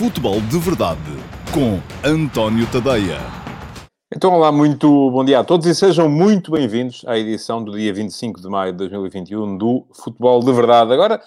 [0.00, 0.98] Futebol de Verdade
[1.52, 3.18] com António Tadeia.
[4.10, 7.92] Então, olá, muito bom dia a todos e sejam muito bem-vindos à edição do dia
[7.92, 10.94] 25 de maio de 2021 do Futebol de Verdade.
[10.94, 11.20] Agora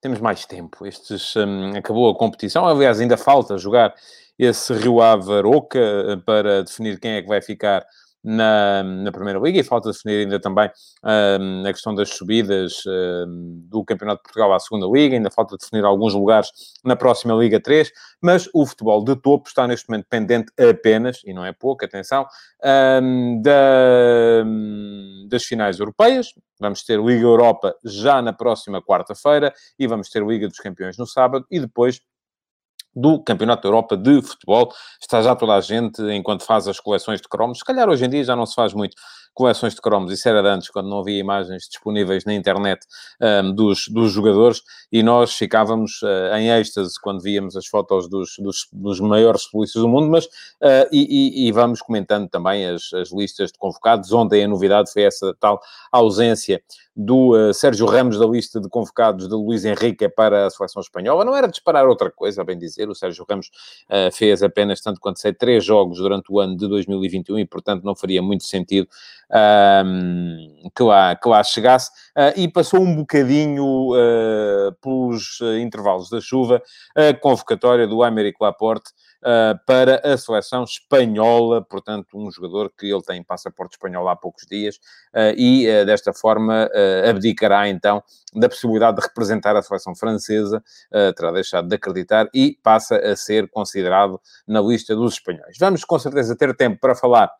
[0.00, 0.86] temos mais tempo.
[0.86, 3.94] Estes, um, acabou a competição, aliás, ainda falta jogar
[4.38, 7.84] esse Rio Ave Aroca eh, para definir quem é que vai ficar
[8.24, 13.26] na, na Primeira Liga e falta definir ainda também uh, a questão das subidas uh,
[13.68, 16.50] do Campeonato de Portugal à Segunda Liga, ainda falta definir alguns lugares
[16.82, 21.34] na próxima Liga 3, mas o futebol de topo está neste momento pendente apenas, e
[21.34, 24.44] não é pouco, atenção, uh, da,
[25.28, 26.28] das finais europeias.
[26.58, 31.06] Vamos ter Liga Europa já na próxima quarta-feira e vamos ter Liga dos Campeões no
[31.06, 32.00] sábado e depois
[32.94, 34.72] do Campeonato da Europa de Futebol.
[35.00, 37.58] Está já toda a gente, enquanto faz as coleções de cromos.
[37.58, 38.96] Se calhar hoje em dia já não se faz muito
[39.34, 40.12] coleções de cromos.
[40.12, 42.86] Isso era de antes, quando não havia imagens disponíveis na internet
[43.20, 48.36] um, dos, dos jogadores, e nós ficávamos uh, em êxtase quando víamos as fotos dos,
[48.38, 53.12] dos, dos maiores polícias do mundo, mas uh, e, e, vamos comentando também as, as
[53.12, 54.12] listas de convocados.
[54.12, 56.62] Ontem a novidade foi essa tal ausência
[56.96, 61.24] do uh, Sérgio Ramos da lista de convocados de Luís Henrique para a seleção espanhola.
[61.24, 62.88] Não era disparar outra coisa, a bem dizer.
[62.88, 63.48] O Sérgio Ramos
[63.90, 67.82] uh, fez apenas, tanto quanto sei, três jogos durante o ano de 2021 e, portanto,
[67.82, 68.88] não faria muito sentido
[69.30, 71.90] uh, que, lá, que lá chegasse.
[72.36, 73.90] e passou um bocadinho
[74.80, 76.62] pelos intervalos da chuva
[76.96, 78.90] a convocatória do Américo Laporte
[79.24, 84.44] uh, para a seleção espanhola, portanto, um jogador que ele tem passaporte espanhol há poucos
[84.46, 84.76] dias
[85.14, 86.68] uh, e, uh, desta forma,
[87.08, 88.02] abdicará então
[88.34, 90.62] da possibilidade de representar a seleção francesa,
[91.16, 95.56] terá deixado de acreditar e passa a ser considerado na lista dos espanhóis.
[95.58, 97.30] Vamos com certeza ter tempo para falar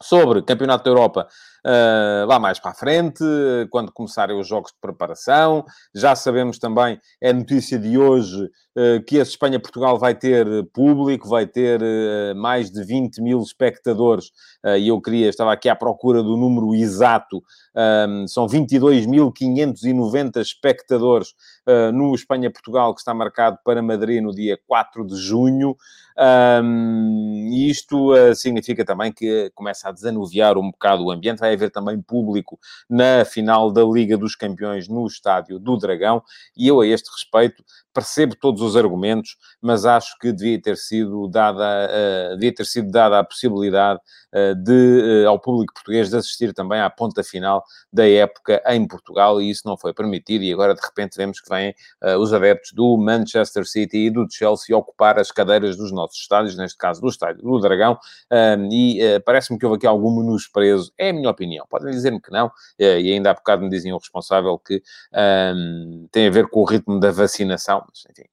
[0.00, 1.28] sobre Campeonato da Europa
[1.64, 3.24] uh, lá mais para a frente,
[3.70, 5.64] quando começarem os jogos de preparação.
[5.94, 11.46] Já sabemos também, é notícia de hoje, uh, que a Espanha-Portugal vai ter público, vai
[11.46, 14.30] ter uh, mais de 20 mil espectadores,
[14.78, 17.42] e eu queria, estava aqui à procura do número exato,
[17.74, 21.34] um, são 22.590 espectadores
[21.94, 25.76] no Espanha-Portugal, que está marcado para Madrid no dia 4 de junho.
[26.18, 31.38] Um, e isto significa também que começa a desanuviar um bocado o ambiente.
[31.38, 36.22] Vai haver também público na final da Liga dos Campeões no Estádio do Dragão.
[36.56, 41.28] E eu, a este respeito, percebo todos os argumentos, mas acho que devia ter sido
[41.28, 44.00] dada, uh, devia ter sido dada a possibilidade
[44.32, 48.86] uh, de, uh, ao público português de assistir também à ponta final da época em
[48.86, 51.74] Portugal e isso não foi permitido e agora de repente vemos que vêm
[52.18, 56.78] os adeptos do Manchester City e do Chelsea ocupar as cadeiras dos nossos estádios, neste
[56.78, 57.98] caso do estádio do Dragão,
[58.70, 62.50] e parece-me que houve aqui algum menosprezo, é a minha opinião, podem dizer-me que não,
[62.78, 64.82] e ainda há bocado me diziam o responsável que
[65.54, 68.28] um, tem a ver com o ritmo da vacinação, enfim.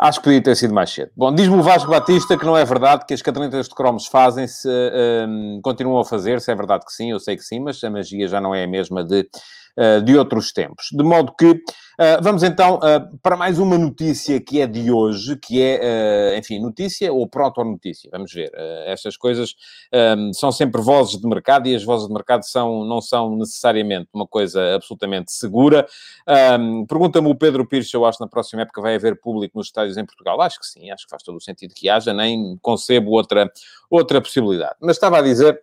[0.00, 1.10] Acho que podia ter sido mais cedo.
[1.16, 4.68] Bom, diz-me o Vasco Batista que não é verdade que as cadernetas de cromos fazem-se,
[5.26, 6.52] um, continuam a fazer-se.
[6.52, 8.68] É verdade que sim, eu sei que sim, mas a magia já não é a
[8.68, 9.28] mesma de eh,
[10.04, 10.86] de outros tempos.
[10.92, 15.36] De modo que uh, vamos então uh, para mais uma notícia que é de hoje,
[15.36, 18.10] que é, enfim, notícia ou proto-notícia.
[18.12, 18.50] Vamos ver.
[18.86, 19.54] estas coisas
[20.16, 24.08] um, são sempre vozes de mercado e as vozes de mercado são, não são necessariamente
[24.12, 25.86] uma coisa absolutamente segura.
[26.58, 29.68] Um, Pergunta-me o Pedro Pires eu acho que na próxima época vai haver público nos
[29.68, 30.40] estádios em Portugal.
[30.40, 33.50] Acho que sim, acho que faz todo o sentido que haja, nem concebo outra,
[33.90, 34.76] outra possibilidade.
[34.80, 35.62] Mas estava a dizer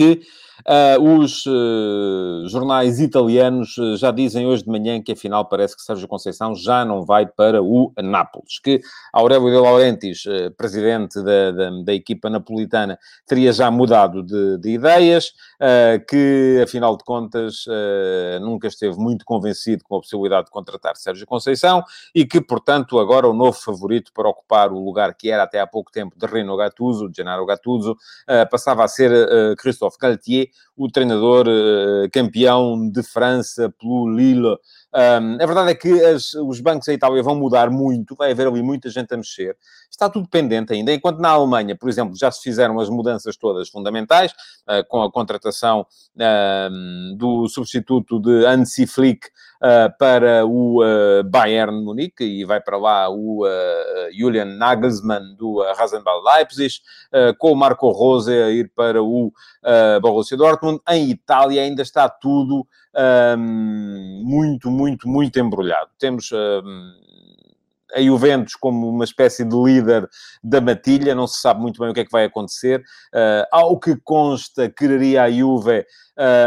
[0.00, 0.22] que
[0.60, 5.82] uh, os uh, jornais italianos uh, já dizem hoje de manhã que afinal parece que
[5.82, 8.80] Sérgio Conceição já não vai para o Nápoles, que
[9.12, 10.24] Aurélio de Laurentiis,
[10.56, 15.32] presidente da, da, da, equipa napolitana, teria já mudado de, de ideias,
[16.08, 17.64] que afinal de contas
[18.40, 21.82] nunca esteve muito convencido com a possibilidade de contratar Sérgio Conceição
[22.14, 25.66] e que, portanto, agora o novo favorito para ocupar o lugar que era até há
[25.66, 27.96] pouco tempo de Reno Gattuso, de Gennaro Gattuso,
[28.50, 29.10] passava a ser
[29.56, 34.56] Christophe Galtier, o treinador uh, campeão de França pelo Lille.
[34.92, 38.46] Um, a verdade é que as, os bancos da Itália vão mudar muito, vai haver
[38.46, 39.56] ali muita gente a mexer.
[39.90, 40.92] Está tudo pendente ainda.
[40.92, 44.32] Enquanto na Alemanha, por exemplo, já se fizeram as mudanças todas fundamentais,
[44.68, 45.86] uh, com a contratação
[46.16, 49.28] uh, do substituto de Hansi Flick
[49.60, 53.44] uh, para o uh, Bayern Munique e vai para lá o
[54.16, 56.80] Julian Nagelsmann do uh, Rasenball Leipzig,
[57.38, 59.32] com o Marco Rose a ir para o
[60.00, 60.80] Borussia Dortmund.
[60.88, 62.66] Em Itália ainda está tudo
[63.36, 65.90] muito, muito, muito embrulhado.
[65.98, 66.30] Temos
[67.94, 70.08] a Juventus como uma espécie de líder
[70.42, 72.80] da matilha, não se sabe muito bem o que é que vai acontecer.
[73.14, 75.84] Uh, ao que consta, quereria a Juve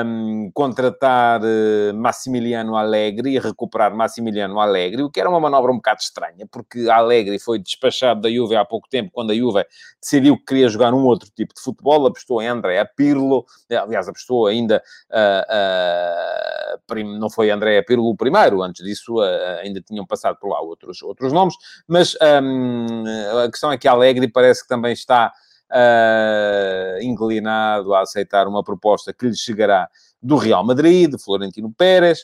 [0.05, 5.77] um, contratar uh, Massimiliano Allegri e recuperar Massimiliano Allegri, o que era uma manobra um
[5.77, 9.65] bocado estranha, porque Allegri foi despachado da Juve há pouco tempo, quando a Juve
[9.99, 14.45] decidiu que queria jogar um outro tipo de futebol, apostou em André Pirlo, aliás, apostou
[14.45, 19.19] ainda, uh, uh, não foi André Pirlo o primeiro, antes disso
[19.61, 21.55] ainda tinham passado por lá outros, outros nomes,
[21.87, 23.03] mas um,
[23.43, 25.33] a questão é que Allegri parece que também está
[25.71, 29.89] uh, inclinado a aceitar uma proposta que lhe chegará
[30.23, 32.23] do Real Madrid, de Florentino Pérez,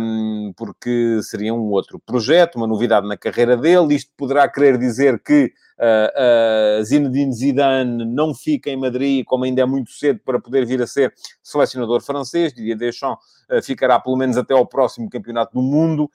[0.00, 3.94] um, porque seria um outro projeto, uma novidade na carreira dele.
[3.94, 9.60] Isto poderá querer dizer que uh, uh, Zinedine Zidane não fica em Madrid, como ainda
[9.60, 11.12] é muito cedo para poder vir a ser
[11.42, 12.54] selecionador francês.
[12.54, 16.10] Didier Deschamps uh, ficará pelo menos até ao próximo Campeonato do Mundo.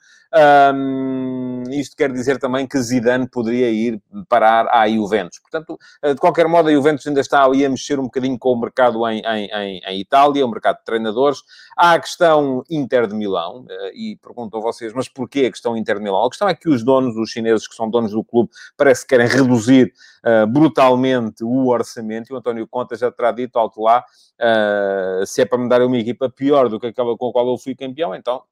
[0.74, 5.38] Um, isto quer dizer também que Zidane poderia ir parar à Juventus.
[5.38, 8.58] Portanto, de qualquer modo, a Juventus ainda está ali a mexer um bocadinho com o
[8.60, 11.11] mercado em, em, em, em Itália, o mercado de treinadores.
[11.76, 13.64] Há a questão Inter de Milão,
[13.94, 16.24] e pergunto a vocês, mas porquê a questão Inter de Milão?
[16.24, 19.08] A questão é que os donos, os chineses que são donos do clube, parece que
[19.08, 19.92] querem reduzir
[20.24, 24.04] uh, brutalmente o orçamento, e o António Conta já terá dito alto lá,
[24.40, 27.48] uh, se é para me dar uma equipa pior do que aquela com a qual
[27.48, 28.42] eu fui campeão, então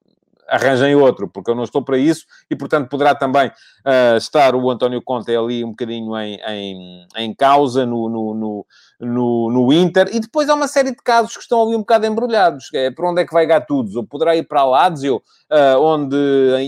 [0.49, 4.71] arranjem outro, porque eu não estou para isso, e portanto poderá também uh, estar o
[4.71, 8.67] António Conte ali um bocadinho em, em, em causa no, no, no,
[9.01, 12.07] no, no Inter, e depois há uma série de casos que estão ali um bocado
[12.07, 13.99] embrulhados, é, para onde é que vai Gattuso?
[13.99, 16.17] Ou poderá ir para Lazio, uh, onde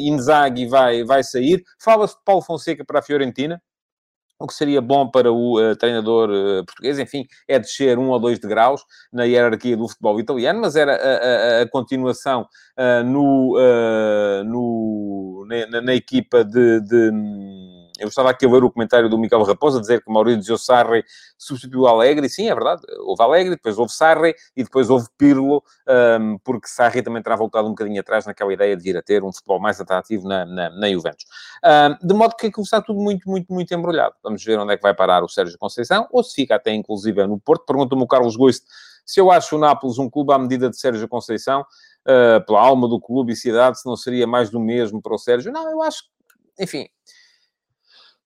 [0.07, 3.61] Inzaghi vai, vai sair, fala-se de Paulo Fonseca para a Fiorentina,
[4.43, 8.19] o que seria bom para o uh, treinador uh, português, enfim, é descer um ou
[8.19, 12.43] dois degraus na hierarquia do futebol italiano, mas era a, a, a continuação
[12.77, 13.57] uh, no,
[14.45, 17.11] no, na, na, equipa de, de
[18.03, 21.05] eu estava aqui a ver o comentário do Miquel Raposa, dizer que Maurício Sarri
[21.39, 25.63] substituiu Alegre, e sim, é verdade, houve Alegre, depois houve Sarri, e depois houve Pirlo,
[26.21, 29.23] um, porque Sarri também terá voltado um bocadinho atrás naquela ideia de vir a ter
[29.23, 31.25] um futebol mais atrativo na, na, na Juventus.
[31.65, 34.15] Um, de modo que aquilo está tudo muito, muito, muito embrulhado.
[34.23, 37.25] Vamos ver onde é que vai parar o Sérgio Conceição, ou se fica até inclusive
[37.27, 37.65] no Porto.
[37.65, 38.65] Pergunta-me o Carlos Goist
[39.05, 42.89] se eu acho o Nápoles um clube à medida de Sérgio Conceição, uh, pela alma
[42.89, 45.53] do clube e cidade, se não seria mais do mesmo para o Sérgio.
[45.53, 46.05] Não, eu acho
[46.59, 46.87] enfim,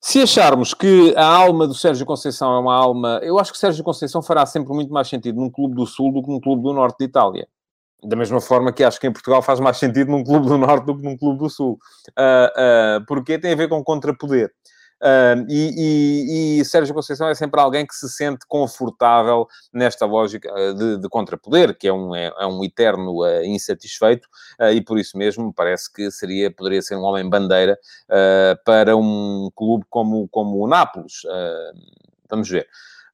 [0.07, 3.19] se acharmos que a alma do Sérgio Conceição é uma alma...
[3.25, 6.23] Eu acho que Sérgio Conceição fará sempre muito mais sentido num clube do Sul do
[6.23, 7.49] que num clube do Norte de Itália.
[8.05, 10.87] Da mesma forma que acho que em Portugal faz mais sentido num clube do Norte
[10.87, 11.77] do que num clube do Sul.
[12.11, 14.53] Uh, uh, porque tem a ver com contrapoder.
[15.03, 20.51] Uh, e, e, e, Sérgio Conceição é sempre alguém que se sente confortável nesta lógica
[20.51, 24.27] ah, de, de contrapoder, que é um, é, é um eterno uh, insatisfeito,
[24.59, 27.79] uh, e por isso mesmo parece que seria, poderia ser um homem-bandeira
[28.65, 31.23] para um clube como, como o Nápoles.
[32.29, 32.67] vamos ver.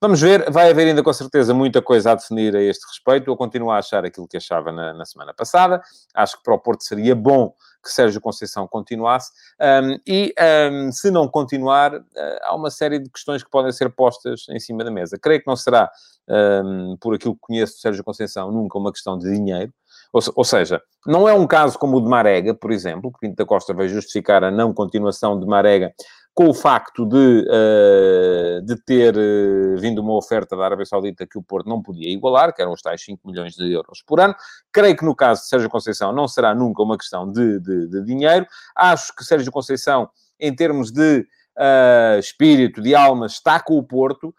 [0.02, 3.30] Vamos ver, vai haver ainda com certeza muita coisa a definir a este respeito.
[3.30, 5.80] Eu continuo a achar aquilo que achava na, na semana passada.
[6.12, 9.30] Acho que para o Porto seria bom que Sérgio Conceição continuasse.
[9.60, 10.34] Um, e
[10.72, 12.04] um, se não continuar, uh,
[12.42, 15.16] há uma série de questões que podem ser postas em cima da mesa.
[15.16, 15.88] Creio que não será,
[16.28, 19.72] um, por aquilo que conheço de Sérgio Conceição, nunca uma questão de dinheiro.
[20.12, 23.46] Ou, seja, não é um caso como o de Marega, por exemplo, que Pinto da
[23.46, 25.94] Costa vai justificar a não continuação de Marega
[26.34, 31.38] com o facto de, uh, de ter uh, vindo uma oferta da Arábia Saudita que
[31.38, 34.34] o Porto não podia igualar, que eram os tais 5 milhões de euros por ano.
[34.72, 38.04] Creio que no caso de Sérgio Conceição não será nunca uma questão de, de, de
[38.04, 38.46] dinheiro.
[38.74, 40.08] Acho que Sérgio Conceição,
[40.40, 41.26] em termos de
[41.58, 44.34] uh, espírito, de alma, está com o Porto,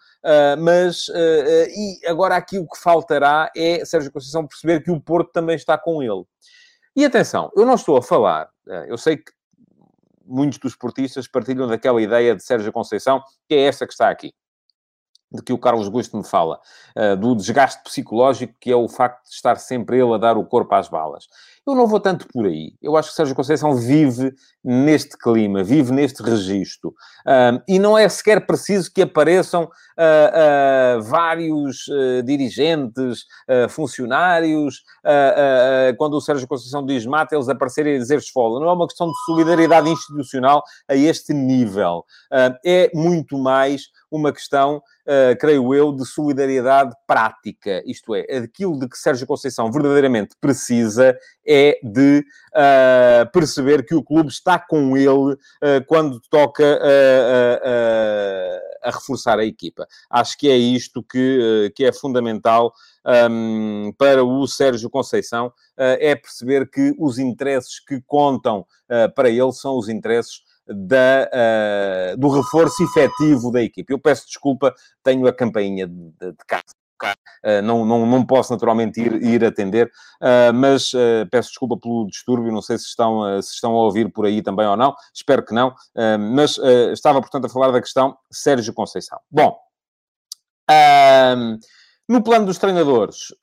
[0.58, 5.56] mas e agora aqui o que faltará é Sérgio Conceição perceber que o Porto também
[5.56, 6.24] está com ele.
[6.96, 8.50] E atenção, eu não estou a falar,
[8.88, 9.32] eu sei que
[10.26, 14.34] muitos dos portistas partilham daquela ideia de Sérgio Conceição, que é essa que está aqui
[15.34, 16.60] de que o Carlos Gusto me fala,
[16.96, 20.46] uh, do desgaste psicológico que é o facto de estar sempre ele a dar o
[20.46, 21.28] corpo às balas.
[21.66, 22.74] Eu não vou tanto por aí.
[22.82, 26.94] Eu acho que Sérgio Conceição vive neste clima, vive neste registro.
[27.26, 33.26] Um, e não é sequer preciso que apareçam uh, uh, vários uh, dirigentes,
[33.70, 34.84] funcionários,
[35.98, 38.60] quando o Sérgio Conceição diz mata, eles aparecerem a dizer esfola.
[38.60, 42.04] Não é uma questão de solidariedade institucional a este nível.
[42.66, 47.82] é muito mais uma questão, uh, creio eu, de solidariedade prática.
[47.84, 54.04] Isto é, aquilo de que Sérgio Conceição verdadeiramente precisa é de uh, perceber que o
[54.04, 55.38] clube está com ele uh,
[55.88, 56.80] quando toca
[58.82, 59.88] a reforçar a equipa.
[60.10, 62.74] Acho que é isto que, que é fundamental
[63.30, 68.66] um, para o Sérgio Conceição, é perceber que os interesses que contam
[69.16, 73.94] para ele são os interesses da, uh, do reforço efetivo da equipe.
[73.94, 74.74] Eu peço desculpa,
[75.04, 76.83] tenho a campainha de, de casa.
[77.04, 79.92] Uh, não, não, não posso naturalmente ir, ir atender,
[80.22, 80.92] uh, mas
[81.30, 84.66] peço desculpa pelo distúrbio, não sei se estão, se estão a ouvir por aí também
[84.66, 85.74] ou não, espero que não,
[86.34, 86.58] mas
[86.94, 89.20] estava, portanto, a falar da questão Sérgio Conceição.
[89.30, 89.58] Bom,
[92.08, 93.34] no plano dos treinadores,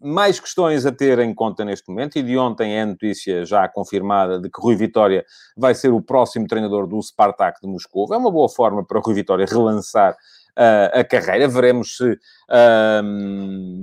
[0.00, 3.68] mais questões a ter em conta neste momento, e de ontem é a notícia já
[3.68, 5.24] confirmada de que Rui Vitória
[5.56, 8.12] vai ser o próximo treinador do Spartak de Moscou.
[8.12, 10.16] É uma boa forma para Rui Vitória relançar
[10.56, 11.48] a carreira.
[11.48, 12.18] Veremos se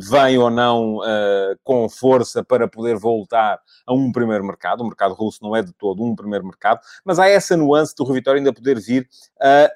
[0.10, 4.82] vem ou não uh, com força para poder voltar a um primeiro mercado.
[4.82, 8.04] O mercado russo não é de todo um primeiro mercado, mas há essa nuance do
[8.04, 9.08] Rui Vitória ainda poder vir
[9.40, 9.72] a,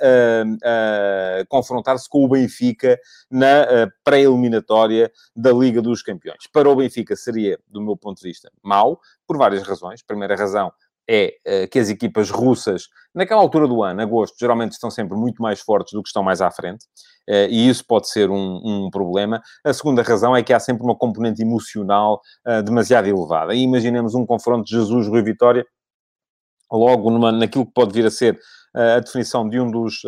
[1.42, 6.48] a confrontar-se com o Benfica na pré-eliminatória da Liga dos Campeões.
[6.52, 10.04] Para o Benfica seria, do meu ponto de vista, mau, por várias razões.
[10.04, 10.72] Primeira razão,
[11.10, 15.41] é uh, que as equipas russas, naquela altura do ano, agosto, geralmente estão sempre muito
[15.41, 16.86] mais fortes do que estão mais à frente,
[17.29, 19.41] uh, e isso pode ser um, um, problema.
[19.63, 23.53] A segunda razão é que há sempre uma componente emocional uh, demasiado elevada.
[23.53, 25.65] E imaginemos um confronto de Jesus-Rui Vitória,
[26.72, 28.39] logo numa, naquilo que pode vir a ser
[28.74, 30.01] a definição de um dos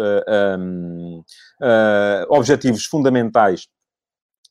[0.58, 1.22] um,
[2.30, 3.68] objetivos fundamentais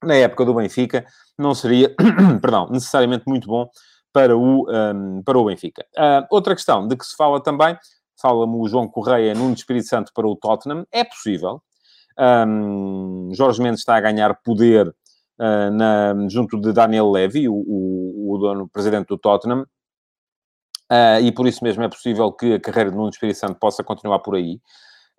[0.02, 1.06] na época do Benfica,
[1.38, 1.94] não seria,
[2.42, 3.70] perdão, necessariamente muito bom
[4.12, 5.86] para o, um, para o Benfica.
[5.96, 7.76] Uh, outra questão de que se fala também,
[8.20, 11.62] fala-me o João Correia num Espírito Santo para o Tottenham, é possível.
[12.18, 18.34] Um, Jorge Mendes está a ganhar poder uh, na, junto de Daniel Levy, o, o,
[18.34, 19.62] o dono, presidente do Tottenham,
[20.90, 23.82] uh, e por isso mesmo é possível que a carreira de Nuno Espírito Santo possa
[23.82, 24.60] continuar por aí.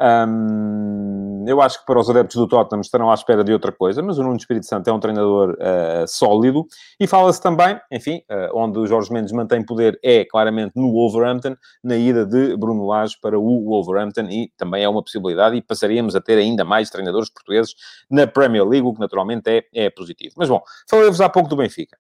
[0.02, 4.02] Um, eu acho que para os adeptos do Tottenham estarão à espera de outra coisa,
[4.02, 6.66] mas o Nuno Espírito Santo é um treinador uh, sólido
[7.00, 11.56] e fala-se também, enfim, uh, onde o Jorge Mendes mantém poder é claramente no Wolverhampton,
[11.84, 16.16] na ida de Bruno Lage para o Wolverhampton e também é uma possibilidade e passaríamos
[16.16, 17.76] a ter ainda mais treinadores portugueses
[18.10, 20.34] na Premier League, o que naturalmente é, é positivo.
[20.38, 21.98] Mas bom, falei-vos há pouco do Benfica.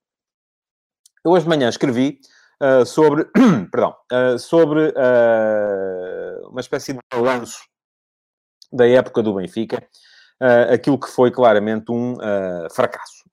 [1.23, 2.19] Eu hoje de manhã escrevi
[2.61, 3.27] uh, sobre,
[3.71, 3.95] perdão,
[4.39, 4.93] sobre
[6.49, 7.72] uma espécie de balanço
[8.73, 9.85] da época do Benfica,
[10.41, 13.23] uh, aquilo que foi claramente um uh, fracasso.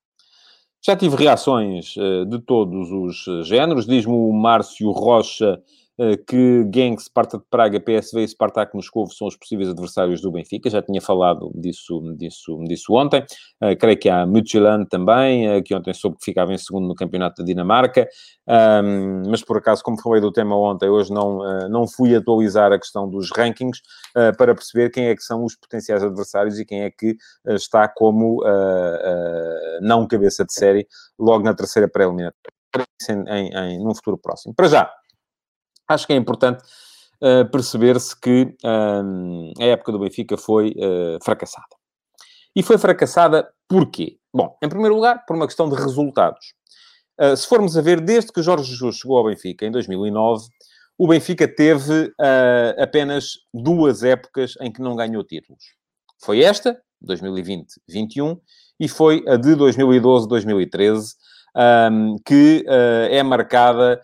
[0.82, 3.86] Já tive reações uh, de todos os géneros.
[3.86, 5.79] Diz-me o Márcio Rocha eh,
[6.26, 10.70] que Genk, Sparta de Praga, PSV e Spartak Moscou são os possíveis adversários do Benfica.
[10.70, 13.24] Já tinha falado disso, disso, disso ontem.
[13.62, 16.94] Uh, creio que há Midtjylland também, uh, que ontem soube que ficava em segundo no
[16.94, 18.08] campeonato da Dinamarca.
[18.48, 22.72] Um, mas por acaso, como falei do tema ontem, hoje não, uh, não fui atualizar
[22.72, 23.80] a questão dos rankings
[24.36, 27.16] para perceber quem é que são os potenciais adversários e quem é que
[27.46, 28.42] está como
[29.80, 30.86] não cabeça de série
[31.18, 32.52] logo na terceira pré-eliminatória.
[33.08, 34.54] Em, em, em, num futuro próximo.
[34.54, 34.92] Para já,
[35.90, 36.62] acho que é importante
[37.20, 41.76] uh, perceber-se que um, a época do Benfica foi uh, fracassada.
[42.54, 44.18] E foi fracassada porquê?
[44.32, 46.54] Bom, em primeiro lugar, por uma questão de resultados.
[47.20, 50.46] Uh, se formos a ver, desde que Jorge Jesus chegou ao Benfica, em 2009,
[50.96, 52.12] o Benfica teve
[52.76, 55.64] apenas duas épocas em que não ganhou títulos.
[56.22, 58.38] Foi esta, 2020-21,
[58.78, 61.14] e foi a de 2012-2013,
[61.90, 62.66] um, que
[63.10, 63.98] é marcada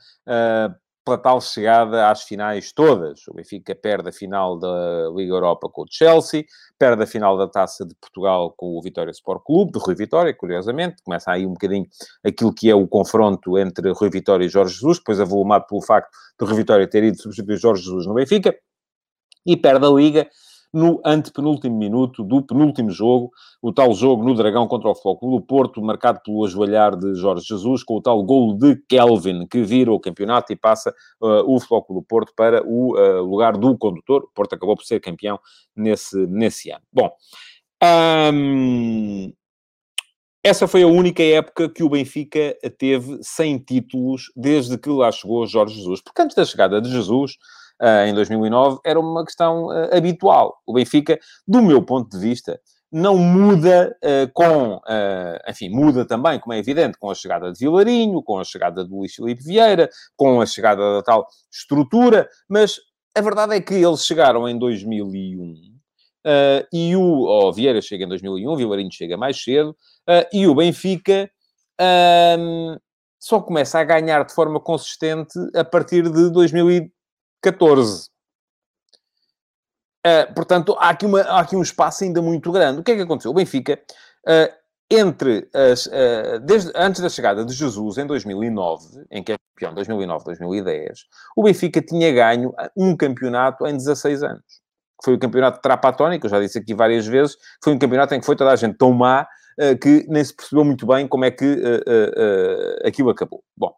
[1.06, 3.26] pela tal chegada às finais todas.
[3.28, 6.44] O Benfica perde a final da Liga Europa com o Chelsea,
[6.76, 10.34] perde a final da Taça de Portugal com o Vitória Sport Clube, de Rui Vitória,
[10.34, 10.96] curiosamente.
[11.04, 11.86] Começa aí um bocadinho
[12.24, 16.10] aquilo que é o confronto entre Rui Vitória e Jorge Jesus, depois avolumado pelo facto
[16.38, 18.52] de Rui Vitória ter ido substituir Jorge Jesus no Benfica.
[19.46, 20.28] E perde a Liga
[20.72, 23.30] no antepenúltimo minuto do penúltimo jogo,
[23.62, 27.82] o tal jogo no Dragão contra o Flóculo Porto, marcado pelo ajoelhar de Jorge Jesus,
[27.82, 32.02] com o tal golo de Kelvin, que vira o campeonato e passa uh, o Flóculo
[32.02, 34.24] Porto para o uh, lugar do condutor.
[34.24, 35.38] O Porto acabou por ser campeão
[35.74, 36.82] nesse, nesse ano.
[36.92, 37.10] Bom,
[38.32, 39.32] um,
[40.46, 45.44] essa foi a única época que o Benfica teve sem títulos desde que lá chegou
[45.44, 46.00] Jorge Jesus.
[46.00, 47.36] Porque antes da chegada de Jesus,
[48.06, 50.56] em 2009, era uma questão uh, habitual.
[50.66, 54.80] O Benfica, do meu ponto de vista, não muda uh, com,
[55.48, 58.96] enfim, muda também, como é evidente, com a chegada de Vilarinho, com a chegada do
[58.96, 62.78] Luís Filipe Vieira, com a chegada da tal estrutura, mas
[63.14, 65.76] a verdade é que eles chegaram em 2001
[66.26, 70.44] Uh, e o oh, Vieira chega em 2001, o Vilarinho chega mais cedo, uh, e
[70.48, 71.30] o Benfica
[71.80, 72.80] uh,
[73.16, 76.90] só começa a ganhar de forma consistente a partir de 2000,
[77.42, 78.08] 14.
[80.06, 82.78] Uh, portanto, há aqui, uma, há aqui um espaço ainda muito grande.
[82.78, 83.32] O que é que aconteceu?
[83.32, 83.76] O Benfica
[84.28, 84.54] uh,
[84.88, 89.74] entre as, uh, desde, antes da chegada de Jesus, em 2009, em que é campeão,
[89.74, 91.00] 2009, 2010,
[91.36, 94.44] o Benfica tinha ganho um campeonato em 16 anos.
[95.04, 98.20] Foi o campeonato de Trapatónica, eu já disse aqui várias vezes, foi um campeonato em
[98.20, 99.26] que foi toda a gente tão má
[99.80, 101.62] que nem se percebeu muito bem como é que
[102.84, 103.42] aquilo acabou.
[103.56, 103.74] Bom,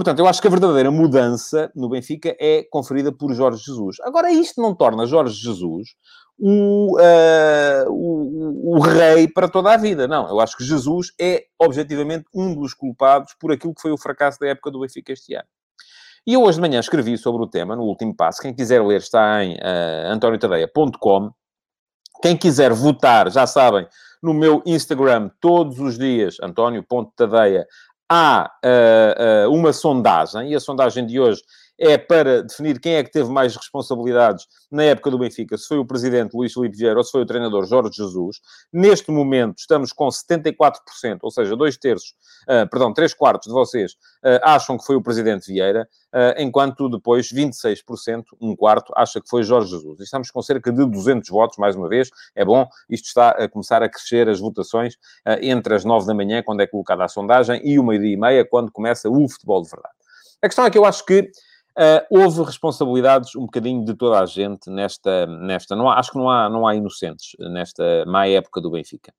[0.00, 3.98] portanto, eu acho que a verdadeira mudança no Benfica é conferida por Jorge Jesus.
[4.00, 5.90] Agora, isto não torna Jorge Jesus
[6.38, 10.08] o, uh, o, o, rei para toda a vida.
[10.08, 13.98] Não, eu acho que Jesus é, objetivamente, um dos culpados por aquilo que foi o
[13.98, 15.46] fracasso da época do Benfica este ano.
[16.26, 18.40] E eu hoje de manhã escrevi sobre o tema, no último passo.
[18.40, 21.30] Quem quiser ler está em uh, antoniotadeia.com.
[22.22, 23.86] Quem quiser votar, já sabem,
[24.22, 27.66] no meu Instagram, todos os dias, antonio.tadeia,
[28.10, 31.42] há uh, uh, uma sondagem, e a sondagem de hoje
[31.80, 35.78] é para definir quem é que teve mais responsabilidades na época do Benfica, se foi
[35.78, 38.36] o presidente Luís Filipe Vieira ou se foi o treinador Jorge Jesus.
[38.70, 40.74] Neste momento estamos com 74%,
[41.22, 42.10] ou seja, dois terços,
[42.42, 46.86] uh, perdão, três quartos de vocês uh, acham que foi o presidente Vieira, uh, enquanto
[46.90, 50.00] depois 26%, um quarto, acha que foi Jorge Jesus.
[50.00, 53.82] Estamos com cerca de 200 votos, mais uma vez, é bom, isto está a começar
[53.82, 54.96] a crescer as votações
[55.40, 58.44] entre as 9 da manhã, quando é colocada a sondagem, e o meio-dia e meia,
[58.44, 59.94] quando começa o futebol de verdade.
[60.42, 61.30] A questão é que eu acho que
[61.78, 66.18] Uh, houve responsabilidades um bocadinho de toda a gente nesta, nesta não há, acho que
[66.18, 69.12] não há, não há inocentes nesta má época do Benfica.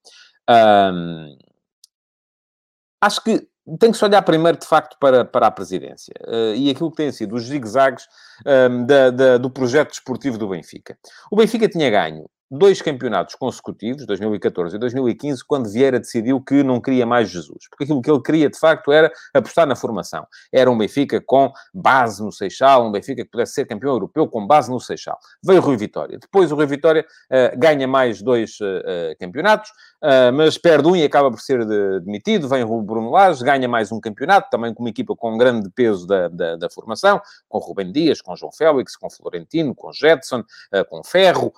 [3.01, 3.47] Acho que
[3.79, 6.97] tem que se olhar primeiro, de facto, para, para a presidência uh, e aquilo que
[6.97, 8.07] tem sido os zigue-zagues
[8.45, 10.97] um, da, da, do projeto desportivo do Benfica.
[11.31, 16.81] O Benfica tinha ganho dois campeonatos consecutivos, 2014 e 2015, quando Vieira decidiu que não
[16.81, 17.69] queria mais Jesus.
[17.69, 20.27] Porque aquilo que ele queria, de facto, era apostar na formação.
[20.51, 24.45] Era um Benfica com base no Seixal, um Benfica que pudesse ser campeão europeu com
[24.45, 25.17] base no Seixal.
[25.41, 26.19] Veio o Rui Vitória.
[26.19, 29.69] Depois o Rui Vitória uh, ganha mais dois uh, campeonatos,
[30.03, 32.49] uh, mas perde um e acaba por ser de, demitido.
[32.49, 36.05] Vem o Bruno Lage, ganha mais um campeonato, também com uma equipa com grande peso
[36.05, 40.43] da, da, da formação, com Rubem Dias, com João Félix, com Florentino, com Jetson,
[40.89, 41.53] com Ferro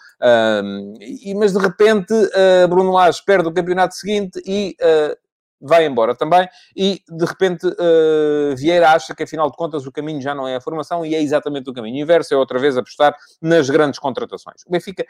[0.99, 5.15] e, mas de repente uh, Bruno Lage perde o campeonato seguinte e uh,
[5.61, 6.47] vai embora também.
[6.75, 10.55] E de repente uh, Vieira acha que afinal de contas o caminho já não é
[10.55, 14.61] a formação e é exatamente o caminho inverso, é outra vez apostar nas grandes contratações.
[14.67, 15.05] O Benfica,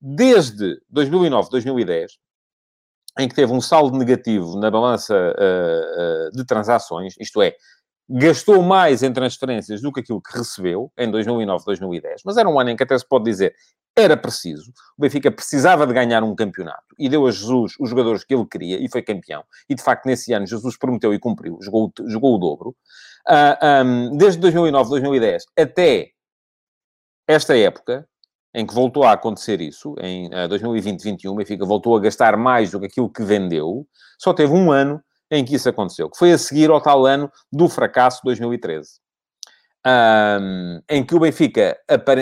[0.00, 2.18] desde 2009, 2010,
[3.18, 5.34] em que teve um saldo negativo na balança
[6.32, 7.56] de transações, isto é,
[8.08, 12.58] gastou mais em transferências do que aquilo que recebeu em 2009, 2010, mas era um
[12.58, 13.54] ano em que até se pode dizer
[13.94, 14.70] era preciso.
[14.96, 18.46] O Benfica precisava de ganhar um campeonato e deu a Jesus os jogadores que ele
[18.46, 19.42] queria e foi campeão.
[19.68, 22.70] E de facto, nesse ano, Jesus prometeu e cumpriu, jogou, jogou o dobro.
[23.28, 26.10] Uh, ah, um, desde 2009, 2010 até
[27.26, 28.08] esta época,
[28.54, 32.70] em que voltou a acontecer isso, em uh, 2020-21, o Benfica voltou a gastar mais
[32.70, 33.86] do que aquilo que vendeu,
[34.18, 37.30] só teve um ano em que isso aconteceu, que foi a seguir ao tal ano
[37.52, 39.00] do fracasso de 2013
[39.86, 41.78] um, em, que o Benfica,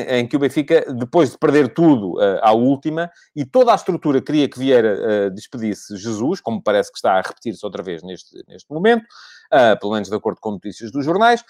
[0.09, 4.21] em que o Benfica, depois de perder tudo uh, à última, e toda a estrutura
[4.21, 8.37] queria que Vieira uh, despedisse Jesus, como parece que está a repetir-se outra vez neste,
[8.49, 9.05] neste momento,
[9.53, 11.42] uh, pelo menos de acordo com notícias dos jornais,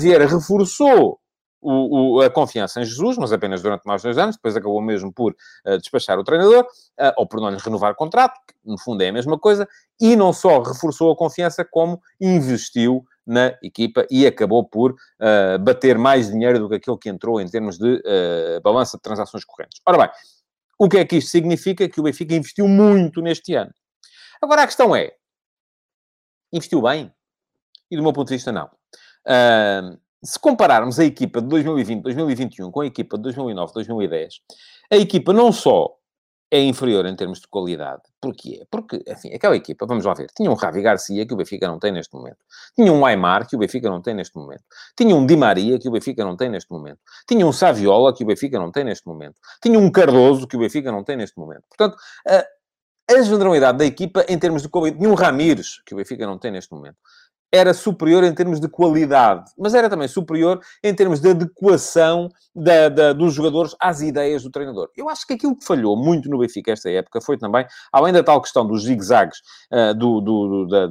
[0.00, 1.18] Vieira reforçou
[1.64, 5.12] o, o, a confiança em Jesus, mas apenas durante mais dois anos, depois acabou mesmo
[5.12, 8.78] por uh, despachar o treinador, uh, ou por não lhe renovar o contrato, que no
[8.78, 9.66] fundo é a mesma coisa,
[10.00, 15.96] e não só reforçou a confiança, como investiu na equipa e acabou por uh, bater
[15.96, 19.80] mais dinheiro do que aquilo que entrou em termos de uh, balança de transações correntes.
[19.86, 20.10] Ora bem,
[20.78, 21.88] o que é que isto significa?
[21.88, 23.72] Que o Benfica investiu muito neste ano.
[24.42, 25.12] Agora a questão é:
[26.52, 27.12] investiu bem?
[27.90, 28.66] E do meu ponto de vista, não.
[29.26, 34.40] Uh, se compararmos a equipa de 2020, 2021 com a equipa de 2009, 2010,
[34.90, 35.96] a equipa não só
[36.50, 38.02] é inferior em termos de qualidade.
[38.20, 38.64] Porquê?
[38.70, 41.80] Porque, enfim, aquela equipa, vamos lá ver, tinha um Ravi Garcia que o Benfica não
[41.80, 42.38] tem neste momento.
[42.76, 44.62] Tinha um Aymar que o Benfica não tem neste momento.
[44.96, 47.00] Tinha um Di Maria que o Benfica não tem neste momento.
[47.26, 49.34] Tinha um Saviola que o Benfica não tem neste momento.
[49.60, 51.64] Tinha um Cardoso que o Benfica não tem neste momento.
[51.68, 52.46] Portanto, a,
[53.14, 55.00] a generalidade da equipa em termos de qualidade...
[55.00, 56.98] Tinha um Ramires que o Benfica não tem neste momento
[57.54, 62.88] era superior em termos de qualidade, mas era também superior em termos de adequação da,
[62.88, 64.90] da, dos jogadores às ideias do treinador.
[64.96, 68.24] Eu acho que aquilo que falhou muito no Benfica esta época foi também, além da
[68.24, 69.38] tal questão dos zigue-zagues
[69.72, 70.86] uh, do, do, da,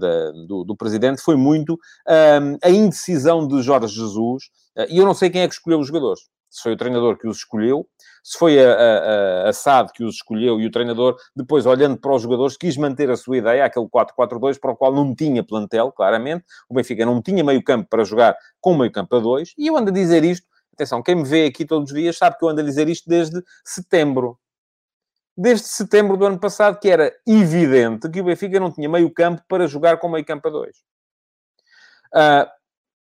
[0.47, 4.45] do, do, presidente, foi muito uh, a indecisão de Jorge Jesus,
[4.77, 6.21] uh, e eu não sei quem é que escolheu os jogadores.
[6.53, 7.87] Se foi o treinador que os escolheu,
[8.23, 12.13] se foi a, a, a SAD que os escolheu e o treinador, depois olhando para
[12.13, 15.91] os jogadores, quis manter a sua ideia, aquele 4-4-2, para o qual não tinha plantel,
[15.91, 16.45] claramente.
[16.69, 19.53] O Benfica não tinha meio campo para jogar com meio campo a dois.
[19.57, 22.37] E eu ando a dizer isto, atenção, quem me vê aqui todos os dias sabe
[22.37, 24.37] que eu ando a dizer isto desde setembro.
[25.35, 29.41] desde setembro do ano passado, que era evidente que o Benfica não tinha meio campo
[29.47, 30.77] para jogar com meio campo a dois.
[32.13, 32.47] Uh,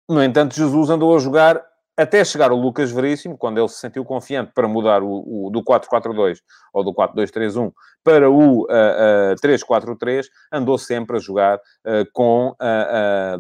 [0.09, 1.61] no entanto, Jesus andou a jogar
[2.01, 5.63] até chegar o Lucas Veríssimo, quando ele se sentiu confiante para mudar o, o do
[5.63, 6.39] 4-4-2
[6.73, 12.55] ou do 4-2-3-1 para o uh, uh, 3-4-3, andou sempre a jogar uh, com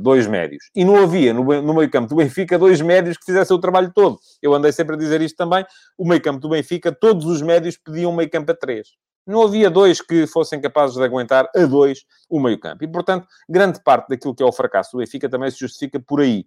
[0.00, 0.70] dois médios.
[0.74, 3.90] E não havia no, no meio campo do Benfica dois médios que fizessem o trabalho
[3.94, 4.18] todo.
[4.42, 5.64] Eu andei sempre a dizer isto também.
[5.96, 8.88] O meio campo do Benfica, todos os médios pediam meio campo a três.
[9.26, 12.84] Não havia dois que fossem capazes de aguentar a dois o meio campo.
[12.84, 16.20] E, portanto, grande parte daquilo que é o fracasso do Benfica também se justifica por
[16.20, 16.46] aí.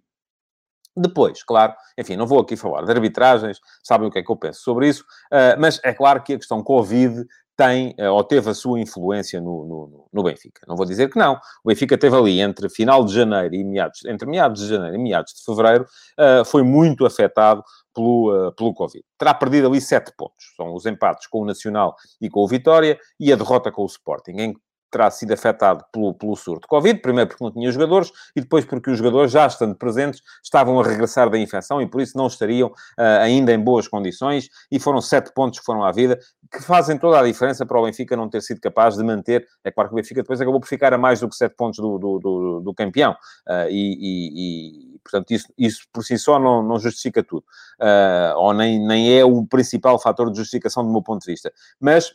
[0.96, 4.36] Depois, claro, enfim, não vou aqui falar de arbitragens, sabem o que é que eu
[4.36, 5.02] penso sobre isso,
[5.32, 7.26] uh, mas é claro que a questão Covid
[7.56, 10.62] tem uh, ou teve a sua influência no, no, no, Benfica.
[10.68, 11.34] Não vou dizer que não.
[11.64, 14.98] O Benfica teve ali entre final de janeiro e meados, entre meados de janeiro e
[14.98, 19.04] meados de fevereiro, uh, foi muito afetado pelo, pelo Covid.
[19.18, 20.52] Terá perdido ali sete pontos.
[20.56, 23.86] São os empates com o Nacional e com o Vitória e a derrota com o
[23.86, 24.54] Sporting, em
[24.94, 28.64] terá sido afetado pelo, pelo surto de Covid, primeiro porque não tinha jogadores e depois
[28.64, 32.28] porque os jogadores, já estando presentes, estavam a regressar da infecção e por isso não
[32.28, 34.48] estariam uh, ainda em boas condições.
[34.70, 36.16] E foram sete pontos que foram à vida,
[36.52, 39.72] que fazem toda a diferença para o Benfica não ter sido capaz de manter, é
[39.72, 41.98] claro que o Benfica depois acabou por ficar a mais do que sete pontos do,
[41.98, 43.12] do, do, do campeão
[43.48, 47.44] uh, e, e, e, portanto isso, isso por si só não, não justifica tudo,
[47.80, 51.52] uh, ou nem, nem é o principal fator de justificação do meu ponto de vista,
[51.80, 52.14] mas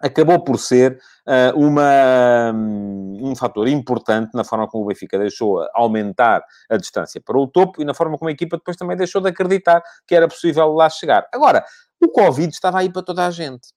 [0.00, 6.44] acabou por ser uh, uma, um fator importante na forma como o Benfica deixou aumentar
[6.70, 9.28] a distância para o topo e na forma como a equipa depois também deixou de
[9.28, 11.28] acreditar que era possível lá chegar.
[11.32, 11.64] Agora,
[12.00, 13.68] o Covid estava aí para toda a gente.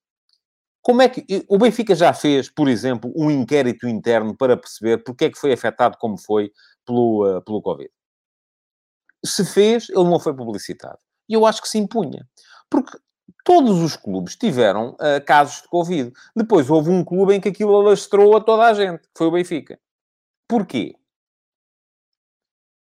[0.82, 5.26] Como é que o Benfica já fez, por exemplo, um inquérito interno para perceber porque
[5.26, 6.52] é que foi afetado como foi
[6.86, 7.90] pelo, uh, pelo Covid?
[9.24, 10.98] Se fez, ele não foi publicitado.
[11.30, 12.28] E eu acho que se impunha.
[12.68, 12.98] Porque
[13.44, 16.12] todos os clubes tiveram uh, casos de Covid.
[16.36, 19.32] Depois houve um clube em que aquilo alastrou a toda a gente, que foi o
[19.32, 19.80] Benfica.
[20.48, 20.96] Porquê?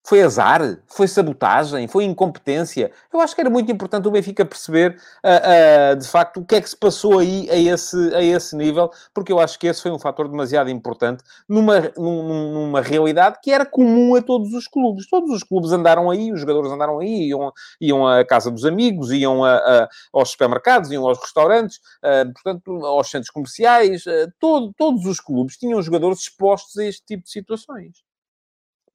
[0.08, 0.62] Foi azar?
[0.88, 1.86] Foi sabotagem?
[1.86, 2.94] Foi incompetência?
[3.12, 6.56] Eu acho que era muito importante o Benfica perceber, uh, uh, de facto, o que
[6.56, 9.82] é que se passou aí a esse, a esse nível, porque eu acho que esse
[9.82, 15.10] foi um fator demasiado importante numa, numa realidade que era comum a todos os clubes.
[15.10, 19.12] Todos os clubes andaram aí, os jogadores andaram aí, iam, iam à casa dos amigos,
[19.12, 24.06] iam a, a, aos supermercados, iam aos restaurantes, uh, portanto, aos centros comerciais.
[24.40, 28.07] Todo, todos os clubes tinham jogadores expostos a este tipo de situações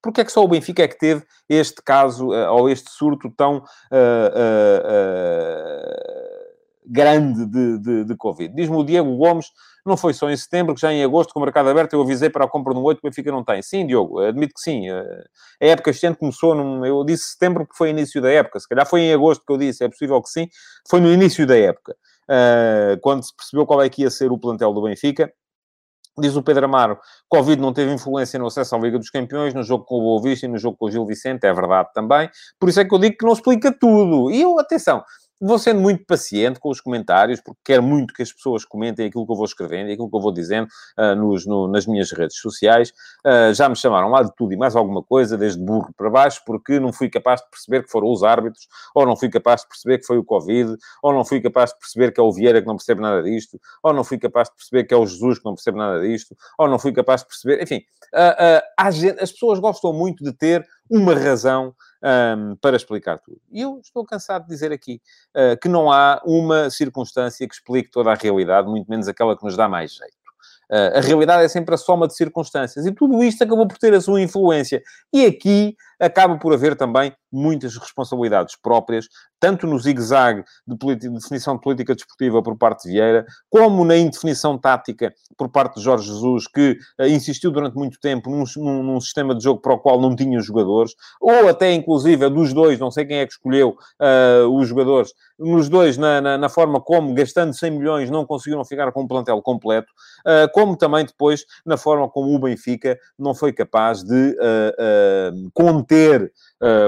[0.02, 3.30] porque é que só o Benfica é que teve este caso, uh, ou este surto
[3.30, 4.42] tão uh, uh,
[6.84, 8.52] grande de, de, de Covid?
[8.54, 9.46] Diz-me o Diego Gomes,
[9.86, 12.28] não foi só em setembro, que já em agosto, com o mercado aberto, eu avisei
[12.28, 13.62] para a compra no 8, o Benfica não tem.
[13.62, 14.88] Sim, Diogo, admito que sim.
[14.90, 15.24] A
[15.60, 18.86] época este ano começou, num, eu disse setembro porque foi início da época, se calhar
[18.86, 20.48] foi em agosto que eu disse, é possível que sim,
[20.88, 21.96] foi no início da época.
[23.00, 25.32] quando se percebeu qual é que ia ser o plantel do Benfica,
[26.18, 29.62] Diz o Pedro Amaro, Covid não teve influência no acesso à Liga dos Campeões, no
[29.62, 32.29] jogo com o Boa Vista e no jogo com o Gil Vicente, é verdade também.
[32.61, 34.31] Por isso é que eu digo que não explica tudo.
[34.31, 35.03] E eu, atenção,
[35.46, 39.26] vou sendo muito paciente com os comentários, porque quero muito que as pessoas comentem aquilo
[39.26, 42.12] que eu vou escrevendo e aquilo que eu vou dizendo uh, nos, no, nas minhas
[42.12, 42.92] redes sociais.
[43.26, 46.42] Uh, já me chamaram lá de tudo e mais alguma coisa, desde burro para baixo,
[46.46, 49.68] porque não fui capaz de perceber que foram os árbitros, ou não fui capaz de
[49.68, 52.61] perceber que foi o Covid, ou não fui capaz de perceber que é o Vieira
[52.61, 55.38] que não percebe nada disto, ou não fui capaz de perceber que é o Jesus
[55.38, 57.62] que não percebe nada disto, ou não fui capaz de perceber...
[57.62, 57.83] Enfim,
[58.14, 63.40] uh, gente, as pessoas gostam muito de ter uma razão um, para explicar tudo.
[63.50, 65.00] E eu estou cansado de dizer aqui
[65.36, 69.44] uh, que não há uma circunstância que explique toda a realidade, muito menos aquela que
[69.44, 70.22] nos dá mais jeito.
[70.70, 73.94] Uh, a realidade é sempre a soma de circunstâncias e tudo isto acabou por ter
[73.94, 74.82] a sua influência.
[75.12, 79.09] E aqui acaba por haver também muitas responsabilidades próprias,
[79.42, 83.97] tanto no zigue-zague de, de, definição de política desportiva por parte de Vieira, como na
[83.97, 88.83] indefinição tática por parte de Jorge Jesus, que uh, insistiu durante muito tempo num, num,
[88.85, 92.79] num, sistema de jogo para o qual não tinha jogadores, ou até, inclusive, dos dois,
[92.79, 96.81] não sei quem é que escolheu uh, os jogadores, nos dois, na, na, na, forma
[96.81, 99.90] como, gastando 100 milhões, não conseguiram ficar com um plantel completo,
[100.21, 104.37] uh, como também depois na forma como o Benfica não foi capaz de
[105.53, 106.33] conter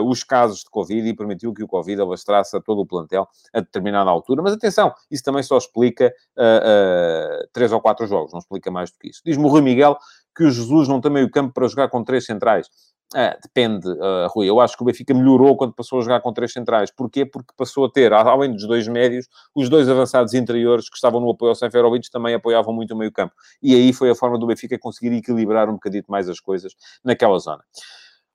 [0.07, 4.11] os de Covid e permitiu que o Covid alastrasse a todo o plantel a determinada
[4.11, 4.42] altura.
[4.42, 8.90] Mas atenção, isso também só explica uh, uh, três ou quatro jogos, não explica mais
[8.90, 9.20] do que isso.
[9.25, 9.97] Diz-me o Rui Miguel
[10.37, 12.68] que o Jesus não tem meio campo para jogar com três centrais.
[13.16, 14.49] Ah, depende, uh, Rui.
[14.49, 16.90] Eu acho que o Benfica melhorou quando passou a jogar com três centrais.
[16.90, 17.25] Porquê?
[17.25, 21.31] Porque passou a ter, além dos dois médios, os dois avançados interiores que estavam no
[21.31, 23.33] apoio ao Seferovic também apoiavam muito o meio campo.
[23.62, 27.38] E aí foi a forma do Benfica conseguir equilibrar um bocadinho mais as coisas naquela
[27.38, 27.62] zona.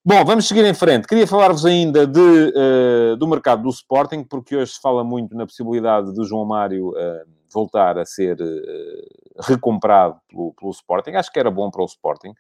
[0.04, 1.06] Bom, vamos seguir em frente.
[1.06, 5.46] Queria falar-vos ainda de, uh, do mercado do Sporting, porque hoje se fala muito na
[5.46, 11.12] possibilidade do João Mário uh, voltar a ser uh, recomprado pelo, pelo Sporting.
[11.12, 12.34] Acho que era bom para o Sporting.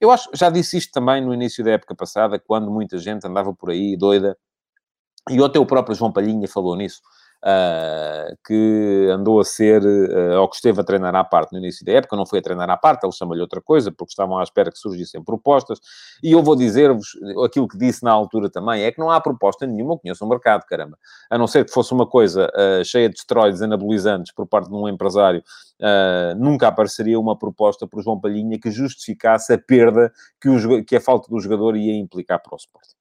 [0.00, 3.54] Eu acho, já disse isto também no início da época passada, quando muita gente andava
[3.54, 4.36] por aí doida,
[5.30, 7.02] e até o próprio João Palhinha falou nisso
[7.44, 11.84] uh, que andou a ser, uh, ou que esteve a treinar à parte no início
[11.84, 14.42] da época, não foi a treinar à parte, ele chama-lhe outra coisa, porque estavam à
[14.42, 15.78] espera que surgissem propostas,
[16.22, 17.08] e eu vou dizer-vos
[17.44, 20.28] aquilo que disse na altura também, é que não há proposta nenhuma, eu conheço o
[20.28, 20.96] mercado, caramba,
[21.30, 24.74] a não ser que fosse uma coisa uh, cheia de esteroides anabolizantes por parte de
[24.74, 25.42] um empresário,
[26.36, 31.00] nunca apareceria uma proposta por João Palhinha que justificasse a perda que, o, que a
[31.00, 32.94] falta do jogador ia implicar para o Sporting.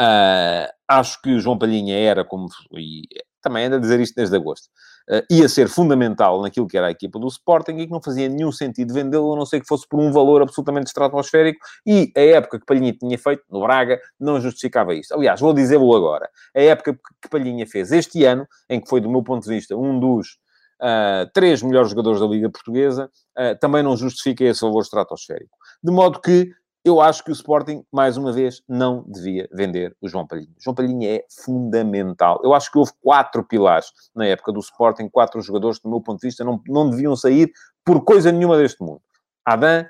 [0.00, 3.02] Uh, acho que o João Palhinha era, como e
[3.40, 4.66] também anda a dizer isto desde agosto,
[5.10, 8.28] uh, ia ser fundamental naquilo que era a equipa do Sporting e que não fazia
[8.28, 12.20] nenhum sentido vendê-lo, a não ser que fosse por um valor absolutamente estratosférico, e a
[12.20, 15.14] época que Palhinha tinha feito no Braga não justificava isto.
[15.14, 19.10] Aliás, vou dizê-lo agora, a época que Palhinha fez este ano, em que foi, do
[19.10, 20.38] meu ponto de vista, um dos
[20.80, 25.56] uh, três melhores jogadores da Liga Portuguesa, uh, também não justifica esse valor estratosférico.
[25.82, 26.50] De modo que
[26.84, 30.52] eu acho que o Sporting, mais uma vez, não devia vender o João Palhinha.
[30.58, 32.40] O João Palhinha é fundamental.
[32.42, 36.00] Eu acho que houve quatro pilares na época do Sporting, quatro jogadores que, do meu
[36.00, 37.52] ponto de vista, não, não deviam sair
[37.84, 39.02] por coisa nenhuma deste mundo.
[39.44, 39.84] Adam,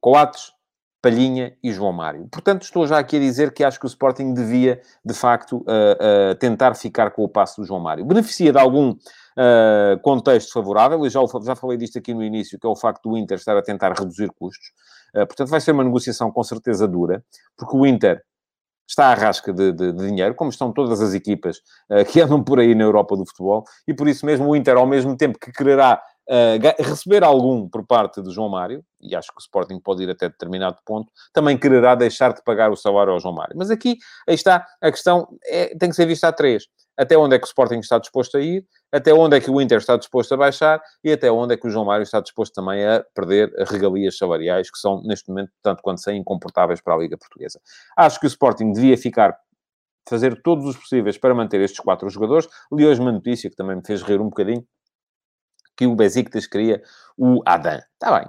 [0.00, 0.52] Coates,
[1.02, 2.28] Palhinha e João Mário.
[2.30, 6.32] Portanto, estou já aqui a dizer que acho que o Sporting devia, de facto, uh,
[6.32, 8.04] uh, tentar ficar com o passo do João Mário.
[8.04, 12.66] Beneficia de algum uh, contexto favorável, e já, já falei disto aqui no início, que
[12.66, 14.72] é o facto do Inter estar a tentar reduzir custos.
[15.14, 17.24] Uh, portanto, vai ser uma negociação com certeza dura,
[17.56, 18.22] porque o Inter
[18.88, 21.58] está à rasca de, de, de, dinheiro, como estão todas as equipas
[21.90, 24.76] uh, que andam por aí na Europa do futebol, e por isso mesmo o Inter,
[24.76, 29.28] ao mesmo tempo que quererá uh, receber algum por parte de João Mário, e acho
[29.28, 33.12] que o Sporting pode ir até determinado ponto, também quererá deixar de pagar o salário
[33.12, 33.54] ao João Mário.
[33.56, 33.96] Mas aqui,
[34.28, 36.64] aí está, a questão é, tem que ser vista a três
[37.00, 39.58] até onde é que o Sporting está disposto a ir, até onde é que o
[39.58, 42.52] Inter está disposto a baixar e até onde é que o João Mário está disposto
[42.52, 46.98] também a perder regalias salariais que são, neste momento, tanto quanto são incomportáveis para a
[46.98, 47.58] Liga Portuguesa.
[47.96, 49.34] Acho que o Sporting devia ficar
[50.06, 52.46] fazer todos os possíveis para manter estes quatro jogadores.
[52.70, 54.62] Li hoje uma notícia que também me fez rir um bocadinho,
[55.74, 56.82] que o Besiktas queria
[57.16, 57.80] o Adam.
[57.94, 58.28] Está bem,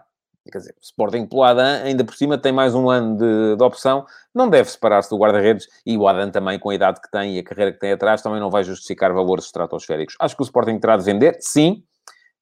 [0.49, 3.63] Quer dizer, o Sporting pelo Adam, ainda por cima, tem mais um ano de, de
[3.63, 7.35] opção, não deve separar-se do guarda-redes e o Adam também, com a idade que tem
[7.35, 10.15] e a carreira que tem atrás, também não vai justificar valores estratosféricos.
[10.19, 11.83] Acho que o Sporting terá de vender, sim.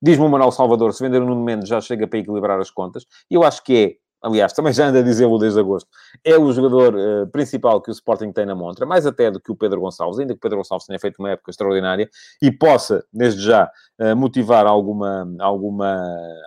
[0.02, 3.06] Diz-me o Manuel Salvador, se vender o Nuno Mendes já chega para equilibrar as contas.
[3.30, 5.90] Eu acho que é aliás, também já anda a dizê-lo desde agosto,
[6.24, 9.52] é o jogador uh, principal que o Sporting tem na montra, mais até do que
[9.52, 12.10] o Pedro Gonçalves, ainda que o Pedro Gonçalves tenha feito uma época extraordinária
[12.42, 15.98] e possa, desde já, uh, motivar alguma, alguma,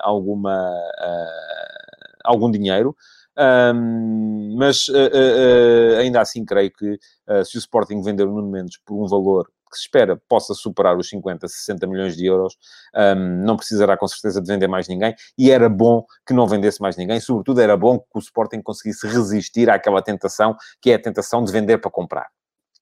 [0.00, 2.94] alguma, uh, algum dinheiro.
[3.34, 4.88] Um, mas
[5.98, 6.98] ainda assim creio que
[7.46, 10.96] se o Sporting vender o Nuno Mendes por um valor que se espera possa superar
[10.96, 12.56] os 50, 60 milhões de euros,
[12.94, 16.80] um, não precisará com certeza de vender mais ninguém, e era bom que não vendesse
[16.80, 20.98] mais ninguém, sobretudo era bom que o Sporting conseguisse resistir àquela tentação, que é a
[20.98, 22.28] tentação de vender para comprar.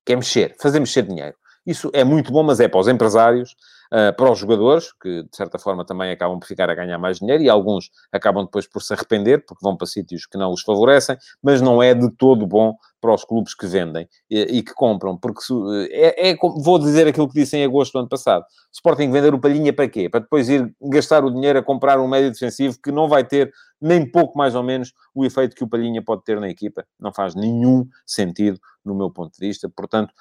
[0.05, 1.37] Que é mexer, fazer mexer dinheiro.
[1.67, 3.55] Isso é muito bom, mas é para os empresários,
[3.93, 7.19] uh, para os jogadores, que de certa forma também acabam por ficar a ganhar mais
[7.19, 10.63] dinheiro, e alguns acabam depois por se arrepender, porque vão para sítios que não os
[10.63, 15.17] favorecem, mas não é de todo bom para os clubes que vendem e, que compram,
[15.17, 15.53] porque se,
[15.91, 18.45] é, é, vou dizer aquilo que disse em agosto do ano passado.
[18.73, 20.09] Sporting vender o Palhinha para quê?
[20.09, 23.51] Para depois ir gastar o dinheiro a comprar um médio defensivo que não vai ter
[23.81, 26.85] nem pouco mais ou menos o efeito que o Palhinha pode ter na equipa.
[26.99, 29.69] Não faz nenhum sentido no meu ponto de vista.
[29.69, 30.13] Portanto,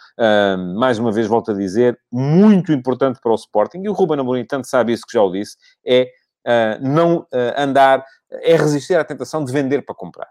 [0.77, 4.45] mais uma vez volto a dizer, muito importante para o Sporting, e o Ruben Amorim
[4.45, 6.09] tanto sabe isso que já o disse, é
[6.47, 10.27] uh, não uh, andar, é resistir à tentação de vender para comprar.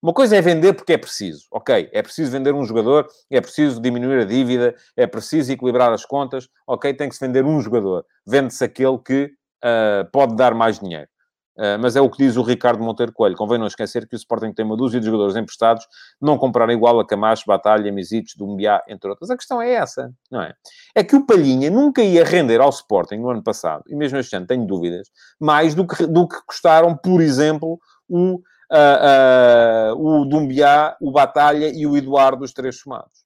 [0.00, 1.90] Uma coisa é vender porque é preciso, ok?
[1.92, 6.48] É preciso vender um jogador, é preciso diminuir a dívida, é preciso equilibrar as contas,
[6.66, 6.94] ok?
[6.94, 8.04] Tem que se vender um jogador.
[8.24, 11.08] Vende-se aquele que uh, pode dar mais dinheiro.
[11.56, 13.34] Uh, mas é o que diz o Ricardo Monteiro Coelho.
[13.34, 15.84] Convém não esquecer que o Sporting tem uma dúzia de jogadores emprestados,
[16.20, 19.28] não comprar igual a Camacho, Batalha, Misites, Dumbiá, entre outras.
[19.30, 20.54] A questão é essa, não é?
[20.94, 24.36] É que o Palhinha nunca ia render ao Sporting no ano passado, e mesmo este
[24.36, 25.08] ano tenho dúvidas,
[25.40, 27.76] mais do que, do que custaram, por exemplo,
[28.08, 28.40] o
[28.72, 33.24] uh, uh, o Dumbiá, o Batalha e o Eduardo, os três somados.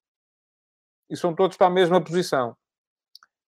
[1.11, 2.57] E são todos para a mesma posição.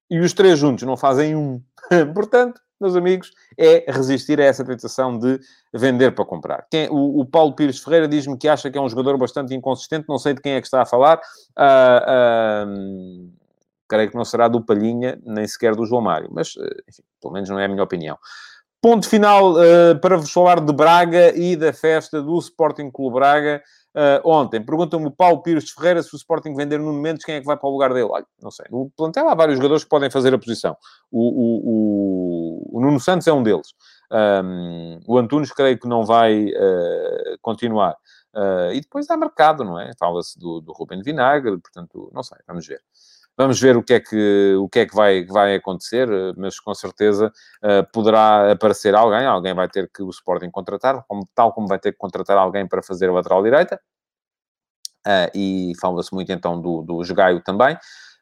[0.09, 1.61] E os três juntos não fazem um.
[2.13, 5.39] Portanto, meus amigos, é resistir a essa tentação de
[5.73, 6.67] vender para comprar.
[6.69, 10.05] Quem, o, o, Paulo Pires Ferreira diz-me que acha que é um jogador bastante inconsistente,
[10.09, 11.19] não sei de quem é que está a falar.
[11.57, 13.33] Uh, uh,
[13.87, 16.55] creio que não será do Palhinha, nem sequer do João Mário, mas,
[16.89, 18.17] enfim, pelo menos não é a minha opinião.
[18.83, 23.63] Ponto final uh, para vos falar de Braga e da festa do Sporting Clube Braga.
[23.95, 24.61] uh, ontem.
[24.61, 27.55] Pergunta-me o Paulo Pires Ferreira se o Sporting vender Nuno Mendes, quem é que vai
[27.55, 28.09] para o lugar dele?
[28.11, 28.65] Olha, não sei.
[28.69, 30.75] No plantel há vários jogadores que podem fazer a posição.
[31.09, 33.67] O, o, o, o Nuno Santos é um deles.
[34.11, 37.95] Um, o Antunes creio que não vai uh, continuar.
[38.73, 39.91] E depois há mercado, não é?
[39.97, 42.81] Fala-se do, do Ruben Vinagre, portanto, não sei, vamos ver.
[43.35, 46.73] Vamos ver o que é que, o que, é que vai, vai acontecer, mas com
[46.75, 47.31] certeza
[47.63, 51.79] uh, poderá aparecer alguém, alguém vai ter que o Sporting contratar, como, tal como vai
[51.79, 53.79] ter que contratar alguém para fazer a lateral direita.
[55.05, 57.75] Uh, e fala-se muito então do, do Jogaio também.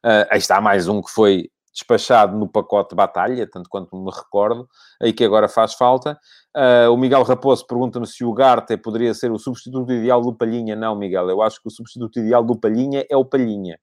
[0.04, 4.12] Uh, aí está mais um que foi despachado no pacote de batalha, tanto quanto me
[4.12, 4.67] recordo,
[5.02, 6.17] aí que agora faz falta.
[6.56, 10.76] Uh, o Miguel Raposo pergunta-me se o Garte poderia ser o substituto ideal do Palhinha.
[10.76, 13.80] Não, Miguel, eu acho que o substituto ideal do Palhinha é o Palhinha.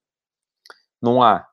[1.02, 1.46] Não há.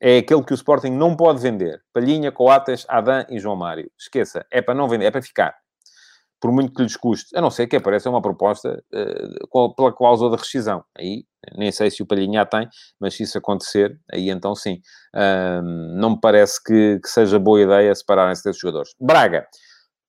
[0.00, 1.80] É aquele que o Sporting não pode vender.
[1.92, 3.88] Palhinha, Coates, Adam e João Mário.
[3.96, 5.54] Esqueça, é para não vender, é para ficar.
[6.40, 7.36] Por muito que lhes custe.
[7.36, 10.84] A não ser que apareça uma proposta uh, pela cláusula de rescisão.
[10.98, 11.24] Aí,
[11.56, 14.80] nem sei se o Palhinha a tem, mas se isso acontecer, aí então sim.
[15.14, 18.92] Uh, não me parece que, que seja boa ideia separarem-se desses jogadores.
[19.00, 19.46] Braga.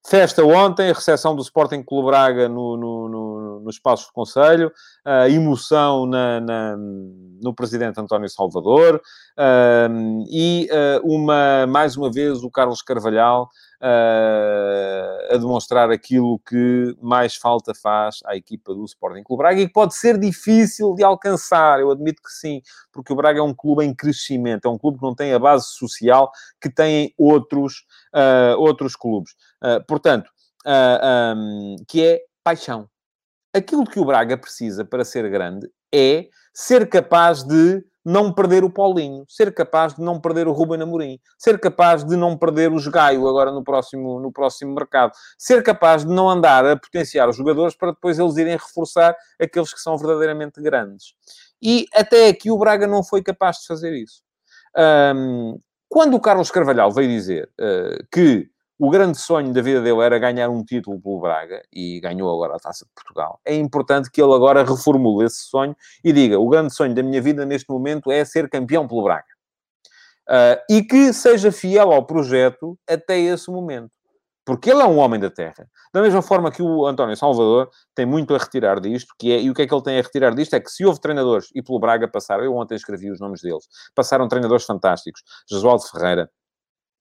[0.08, 4.72] Festa ontem, recepção do Sporting Clube Braga no, no, no, no Espaço do Conselho,
[5.06, 9.02] uh, emoção na, na, no presidente António Salvador
[9.38, 13.50] uh, e uh, uma, mais uma vez o Carlos Carvalhal
[15.30, 19.74] a demonstrar aquilo que mais falta faz à equipa do Sporting Clube Braga e que
[19.74, 22.62] pode ser difícil de alcançar, eu admito que sim,
[22.94, 25.40] porque o Braga é um clube em crescimento, é um clube que não tem a
[25.40, 27.84] base social que têm outros,
[28.58, 29.34] outros clubes.
[29.86, 30.30] portanto,
[30.66, 32.90] um, que é paixão.
[33.54, 38.70] Aquilo que o Braga precisa para ser grande é ser capaz de não perder o
[38.70, 42.92] Paulinho, ser capaz de não perder o Ruben Amorim, ser capaz de não perder o
[42.92, 47.38] Gaio agora no próximo, no próximo mercado, ser capaz de não andar a potenciar os
[47.38, 51.14] jogadores para depois eles irem reforçar aqueles que são verdadeiramente grandes.
[51.62, 54.22] E até aqui o Braga não foi capaz de fazer isso.
[55.16, 58.50] Um, quando o Carlos Carvalhal veio dizer uh, que
[58.84, 62.58] o grande sonho da vida dele era ganhar um título pelo Braga e ganhou agora
[62.58, 63.40] a Taça de Portugal.
[63.46, 67.22] É importante que ele agora reformule esse sonho e diga: o grande sonho da minha
[67.22, 69.24] vida neste momento é ser campeão pelo Braga.
[70.28, 73.90] Uh, e que seja fiel ao projeto até esse momento.
[74.46, 75.66] Porque ele é um homem da terra.
[75.94, 79.50] Da mesma forma que o António Salvador tem muito a retirar disto, que é, e
[79.50, 81.62] o que é que ele tem a retirar disto é que se houve treinadores, e
[81.62, 83.66] pelo Braga passaram, eu ontem escrevi os nomes deles,
[83.96, 86.30] passaram treinadores fantásticos, Josualdo Ferreira,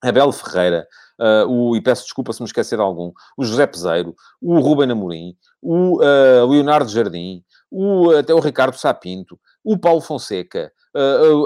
[0.03, 0.87] Abel Ferreira,
[1.19, 4.91] uh, o, e peço desculpa se me esquecer de algum, o José Peseiro, o Ruben
[4.91, 10.73] Amorim, o uh, Leonardo Jardim, o, até o Ricardo Sapinto, o Paulo Fonseca,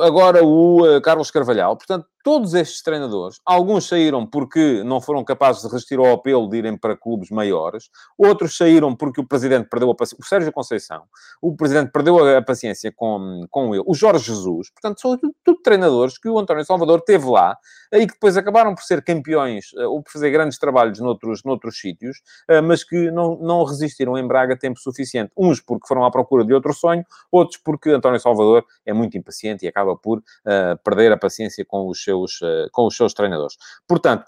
[0.02, 1.76] agora o Carlos Carvalhal.
[1.76, 6.56] Portanto, todos estes treinadores, alguns saíram porque não foram capazes de resistir ao apelo de
[6.56, 11.04] irem para clubes maiores, outros saíram porque o presidente perdeu a paciência, o Sérgio Conceição,
[11.40, 15.62] o presidente perdeu a paciência com, com ele, o Jorge Jesus, portanto, são tudo, tudo
[15.62, 17.56] treinadores que o António Salvador teve lá,
[17.92, 21.78] e que depois acabaram por ser campeões eh, ou por fazer grandes trabalhos noutros, noutros
[21.78, 25.30] sítios, eh, mas que não, não resistiram em Braga tempo suficiente.
[25.36, 29.35] Uns porque foram à procura de outro sonho, outros porque António Salvador é muito impaciente
[29.44, 33.56] e acaba por uh, perder a paciência com os seus eh, com os seus treinadores.
[33.86, 34.24] Portanto,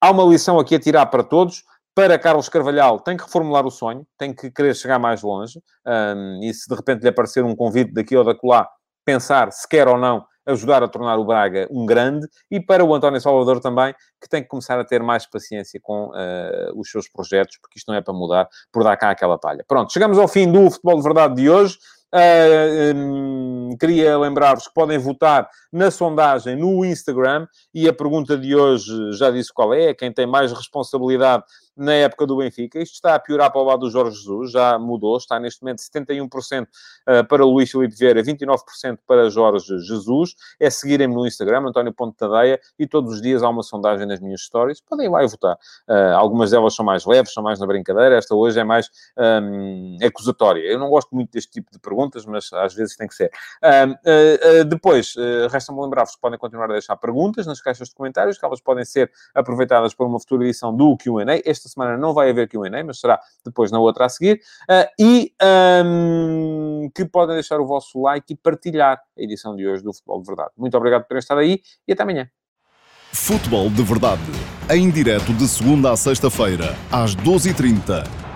[0.00, 1.64] há uma lição aqui a tirar para todos.
[1.92, 5.60] Para Carlos Carvalhal, tem que reformular o sonho, tem que querer chegar mais longe.
[5.84, 8.68] Um, e se de repente lhe aparecer um convite daqui ou daquela,
[9.04, 12.26] pensar se quer ou não ajudar a tornar o Braga um grande.
[12.50, 16.06] E para o António Salvador também, que tem que começar a ter mais paciência com
[16.06, 19.64] uh, os seus projetos, porque isto não é para mudar por dar cá aquela palha.
[19.66, 21.78] Pronto, chegamos ao fim do Futebol de Verdade de hoje.
[22.12, 28.56] Uh, um, queria lembrar-vos que podem votar na sondagem no Instagram e a pergunta de
[28.56, 31.44] hoje já disse qual é, quem tem mais responsabilidade
[31.80, 32.78] na época do Benfica.
[32.78, 35.78] Isto está a piorar para o lado do Jorge Jesus, já mudou, está neste momento
[35.78, 36.66] 71%
[37.06, 40.34] eh, para Luís Filipe Vieira, 29% para Jorge Jesus.
[40.60, 44.20] É seguirem-me no Instagram, António Ponte Tadeia, e todos os dias há uma sondagem nas
[44.20, 44.80] minhas stories.
[44.82, 45.54] Podem ir lá e votar.
[45.88, 48.90] Uh, algumas delas são mais leves, são mais na brincadeira, esta hoje é mais
[49.42, 50.60] um, acusatória.
[50.60, 53.30] Eu não gosto muito deste tipo de perguntas, mas às vezes tem que ser.
[53.62, 55.14] Uh, uh, depois,
[55.50, 58.84] resta-me lembrar-vos que podem continuar a deixar perguntas nas caixas de comentários, que elas podem
[58.84, 61.40] ser aproveitadas para uma futura edição do QA.
[61.44, 64.40] Esta semana não vai haver QA, mas será depois na outra a seguir.
[64.62, 65.32] Uh, e
[65.84, 70.20] um, que podem deixar o vosso like e partilhar a edição de hoje do Futebol
[70.20, 70.50] de Verdade.
[70.56, 72.28] Muito obrigado por terem estado aí e até amanhã.
[73.12, 74.22] Futebol de Verdade,
[74.70, 78.29] em direto de segunda a sexta-feira, às 12h30